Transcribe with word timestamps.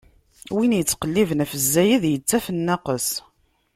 Win 0.55 0.77
ittqelliben 0.81 1.43
ɣef 1.43 1.51
zzayed, 1.65 2.03
ittaf 2.15 2.45
nnaqes. 2.55 3.07